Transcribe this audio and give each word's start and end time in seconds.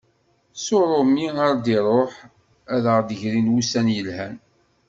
S 0.63 0.65
urumi 0.77 1.25
ar 1.45 1.53
d 1.63 1.65
iruḥ, 1.77 2.13
ad 2.75 2.83
aɣ-d-grin 2.91 3.51
wussan 3.53 3.87
yelhan. 3.95 4.35